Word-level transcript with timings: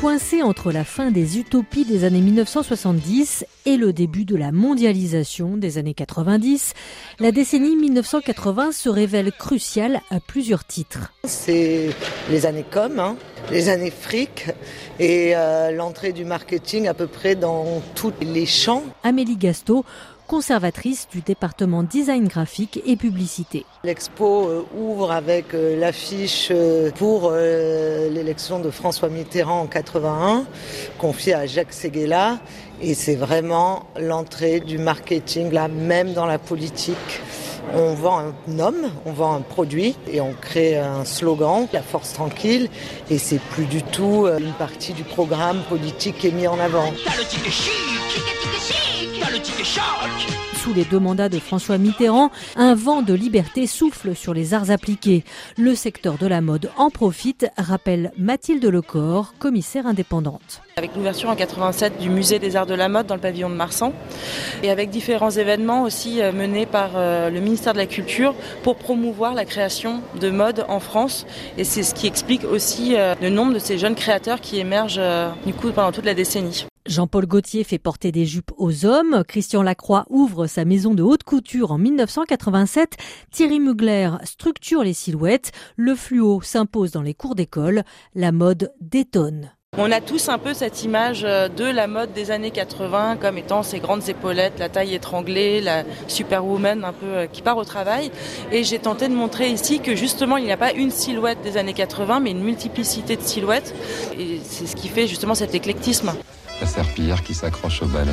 coincée 0.00 0.42
entre 0.42 0.72
la 0.72 0.84
fin 0.84 1.10
des 1.10 1.38
utopies 1.38 1.84
des 1.84 2.04
années 2.04 2.22
1970 2.22 3.44
et 3.66 3.76
le 3.76 3.92
début 3.92 4.24
de 4.24 4.34
la 4.34 4.50
mondialisation 4.50 5.58
des 5.58 5.76
années 5.76 5.92
90, 5.92 6.72
la 7.18 7.32
décennie 7.32 7.76
1980 7.76 8.72
se 8.72 8.88
révèle 8.88 9.30
cruciale 9.30 10.00
à 10.10 10.18
plusieurs 10.18 10.64
titres. 10.64 11.12
C'est 11.24 11.90
les 12.30 12.46
années 12.46 12.64
com, 12.70 12.98
hein, 12.98 13.16
les 13.50 13.68
années 13.68 13.90
fric 13.90 14.46
et 14.98 15.36
euh, 15.36 15.70
l'entrée 15.70 16.12
du 16.12 16.24
marketing 16.24 16.88
à 16.88 16.94
peu 16.94 17.06
près 17.06 17.34
dans 17.34 17.82
tous 17.94 18.14
les 18.22 18.46
champs. 18.46 18.84
Amélie 19.02 19.36
Gasto 19.36 19.84
conservatrice 20.30 21.08
du 21.10 21.22
département 21.22 21.82
design 21.82 22.28
graphique 22.28 22.80
et 22.86 22.94
publicité. 22.94 23.66
L'expo 23.82 24.46
euh, 24.46 24.64
ouvre 24.78 25.10
avec 25.10 25.54
euh, 25.54 25.76
l'affiche 25.76 26.50
euh, 26.52 26.92
pour 26.92 27.32
l'élection 27.32 28.60
de 28.60 28.70
François 28.70 29.08
Mitterrand 29.08 29.62
en 29.62 29.66
81, 29.66 30.44
confiée 30.98 31.34
à 31.34 31.46
Jacques 31.46 31.72
Seguela. 31.72 32.38
Et 32.80 32.94
c'est 32.94 33.16
vraiment 33.16 33.86
l'entrée 33.98 34.60
du 34.60 34.78
marketing, 34.78 35.50
là, 35.50 35.66
même 35.66 36.12
dans 36.12 36.26
la 36.26 36.38
politique. 36.38 37.20
On 37.72 37.94
vend 37.94 38.18
un 38.18 38.58
homme, 38.58 38.90
on 39.06 39.12
vend 39.12 39.34
un 39.34 39.40
produit 39.40 39.94
et 40.10 40.20
on 40.20 40.32
crée 40.32 40.76
un 40.76 41.04
slogan, 41.04 41.68
la 41.72 41.82
force 41.82 42.12
tranquille, 42.12 42.68
et 43.10 43.18
c'est 43.18 43.40
plus 43.40 43.66
du 43.66 43.82
tout 43.82 44.26
une 44.26 44.52
partie 44.52 44.92
du 44.92 45.04
programme 45.04 45.62
politique 45.68 46.18
qui 46.18 46.28
est 46.28 46.32
mis 46.32 46.48
en 46.48 46.58
avant. 46.58 46.92
Sous 50.56 50.74
les 50.74 50.84
deux 50.84 50.98
mandats 50.98 51.28
de 51.28 51.38
François 51.38 51.78
Mitterrand, 51.78 52.30
un 52.56 52.74
vent 52.74 53.02
de 53.02 53.14
liberté 53.14 53.66
souffle 53.66 54.14
sur 54.14 54.34
les 54.34 54.52
arts 54.52 54.70
appliqués. 54.70 55.24
Le 55.56 55.74
secteur 55.74 56.18
de 56.18 56.26
la 56.26 56.40
mode 56.40 56.70
en 56.76 56.90
profite, 56.90 57.46
rappelle 57.56 58.12
Mathilde 58.18 58.64
Lecor, 58.64 59.34
commissaire 59.38 59.86
indépendante. 59.86 60.60
Avec 60.80 60.96
l'ouverture 60.96 61.28
en 61.28 61.36
87 61.36 61.98
du 61.98 62.08
musée 62.08 62.38
des 62.38 62.56
arts 62.56 62.64
de 62.64 62.72
la 62.72 62.88
mode 62.88 63.06
dans 63.06 63.14
le 63.14 63.20
pavillon 63.20 63.50
de 63.50 63.54
Marsan 63.54 63.92
et 64.62 64.70
avec 64.70 64.88
différents 64.88 65.28
événements 65.28 65.82
aussi 65.82 66.22
euh, 66.22 66.32
menés 66.32 66.64
par 66.64 66.92
euh, 66.96 67.28
le 67.28 67.38
ministère 67.40 67.74
de 67.74 67.78
la 67.78 67.84
Culture 67.84 68.34
pour 68.62 68.76
promouvoir 68.76 69.34
la 69.34 69.44
création 69.44 70.00
de 70.18 70.30
mode 70.30 70.64
en 70.68 70.80
France 70.80 71.26
et 71.58 71.64
c'est 71.64 71.82
ce 71.82 71.94
qui 71.94 72.06
explique 72.06 72.44
aussi 72.44 72.96
euh, 72.96 73.14
le 73.20 73.28
nombre 73.28 73.52
de 73.52 73.58
ces 73.58 73.76
jeunes 73.76 73.94
créateurs 73.94 74.40
qui 74.40 74.58
émergent 74.58 75.02
du 75.44 75.52
coup 75.52 75.70
pendant 75.70 75.92
toute 75.92 76.06
la 76.06 76.14
décennie. 76.14 76.64
Jean-Paul 76.86 77.26
Gaultier 77.26 77.62
fait 77.62 77.78
porter 77.78 78.10
des 78.10 78.24
jupes 78.24 78.52
aux 78.56 78.86
hommes. 78.86 79.22
Christian 79.28 79.62
Lacroix 79.62 80.06
ouvre 80.08 80.46
sa 80.46 80.64
maison 80.64 80.94
de 80.94 81.02
haute 81.02 81.24
couture 81.24 81.72
en 81.72 81.78
1987. 81.78 82.96
Thierry 83.30 83.60
Mugler 83.60 84.12
structure 84.24 84.82
les 84.82 84.94
silhouettes. 84.94 85.52
Le 85.76 85.94
fluo 85.94 86.40
s'impose 86.40 86.90
dans 86.90 87.02
les 87.02 87.12
cours 87.12 87.34
d'école. 87.34 87.82
La 88.14 88.32
mode 88.32 88.72
détonne. 88.80 89.52
On 89.82 89.90
a 89.92 90.02
tous 90.02 90.28
un 90.28 90.36
peu 90.36 90.52
cette 90.52 90.84
image 90.84 91.22
euh, 91.24 91.48
de 91.48 91.64
la 91.64 91.86
mode 91.86 92.12
des 92.12 92.30
années 92.30 92.50
80 92.50 93.16
comme 93.16 93.38
étant 93.38 93.62
ces 93.62 93.78
grandes 93.78 94.06
épaulettes, 94.10 94.58
la 94.58 94.68
taille 94.68 94.94
étranglée, 94.94 95.62
la 95.62 95.84
superwoman 96.06 96.84
un 96.84 96.92
peu 96.92 97.06
euh, 97.06 97.26
qui 97.26 97.40
part 97.40 97.56
au 97.56 97.64
travail. 97.64 98.10
Et 98.52 98.62
j'ai 98.62 98.78
tenté 98.78 99.08
de 99.08 99.14
montrer 99.14 99.48
ici 99.48 99.80
que 99.80 99.96
justement 99.96 100.36
il 100.36 100.44
n'y 100.44 100.52
a 100.52 100.58
pas 100.58 100.72
une 100.72 100.90
silhouette 100.90 101.38
des 101.42 101.56
années 101.56 101.72
80 101.72 102.20
mais 102.20 102.32
une 102.32 102.42
multiplicité 102.42 103.16
de 103.16 103.22
silhouettes. 103.22 103.74
Et 104.18 104.38
c'est 104.44 104.66
ce 104.66 104.76
qui 104.76 104.88
fait 104.88 105.06
justement 105.06 105.34
cet 105.34 105.54
éclectisme 105.54 106.12
la 106.60 106.66
serpillière 106.66 107.22
qui 107.22 107.32
s'accroche 107.32 107.80
au 107.80 107.86
balai. 107.86 108.12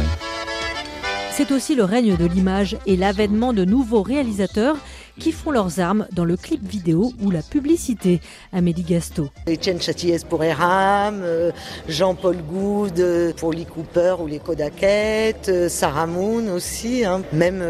C'est 1.31 1.51
aussi 1.51 1.75
le 1.75 1.83
règne 1.83 2.15
de 2.15 2.25
l'image 2.25 2.77
et 2.85 2.95
l'avènement 2.95 3.51
de 3.51 3.65
nouveaux 3.65 4.03
réalisateurs 4.03 4.77
qui 5.19 5.31
font 5.31 5.51
leurs 5.51 5.79
armes 5.79 6.07
dans 6.11 6.25
le 6.25 6.37
clip 6.37 6.65
vidéo 6.67 7.11
ou 7.21 7.31
la 7.31 7.41
publicité. 7.41 8.21
Amélie 8.53 8.83
Gasto. 8.83 9.29
Etienne 9.47 9.81
Châtillès 9.81 10.23
pour 10.23 10.43
Eram, 10.43 11.21
euh, 11.23 11.51
Jean-Paul 11.87 12.37
Goud 12.37 12.99
euh, 12.99 13.33
pour 13.33 13.53
Lee 13.53 13.65
Cooper 13.65 14.15
ou 14.19 14.27
les 14.27 14.39
Kodakettes, 14.39 15.49
euh, 15.49 15.69
Sarah 15.69 16.07
Moon 16.07 16.47
aussi, 16.53 17.05
hein. 17.05 17.21
même 17.33 17.63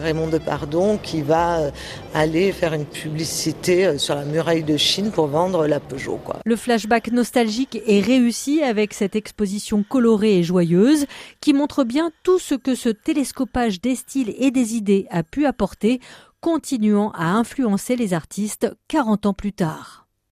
Raymond 0.00 0.28
Depardon 0.28 0.98
qui 1.02 1.22
va 1.22 1.70
aller 2.14 2.52
faire 2.52 2.74
une 2.74 2.84
publicité 2.84 3.98
sur 3.98 4.14
la 4.14 4.24
muraille 4.24 4.62
de 4.62 4.76
Chine 4.76 5.10
pour 5.10 5.26
vendre 5.26 5.66
la 5.66 5.80
Peugeot. 5.80 6.20
Quoi. 6.24 6.40
Le 6.44 6.56
flashback 6.56 7.12
nostalgique 7.12 7.80
est 7.86 8.00
réussi 8.00 8.62
avec 8.62 8.94
cette 8.94 9.16
exposition 9.16 9.84
colorée 9.88 10.38
et 10.38 10.42
joyeuse 10.42 11.06
qui 11.40 11.52
montre 11.52 11.84
bien 11.84 12.10
tout 12.22 12.38
ce 12.38 12.54
que 12.54 12.74
ce 12.74 12.88
télescopage 12.88 13.80
des 13.80 13.96
styles 13.96 14.34
et 14.38 14.50
des 14.50 14.74
idées 14.74 15.06
a 15.10 15.22
pu 15.22 15.46
apporter 15.46 16.00
continuant 16.46 17.10
à 17.10 17.32
influencer 17.32 17.96
les 17.96 18.14
artistes 18.14 18.72
40 18.86 19.26
ans 19.26 19.34
plus 19.34 19.52
tard. 19.52 20.05